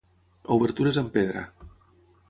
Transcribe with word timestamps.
Obertures 0.55 0.99
amb 1.03 1.15
pedra. 1.19 1.47